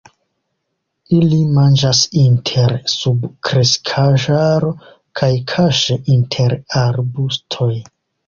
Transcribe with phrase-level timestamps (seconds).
[1.17, 4.71] Ili manĝas inter subkreskaĵaro
[5.21, 7.71] kaj kaŝe inter arbustoj.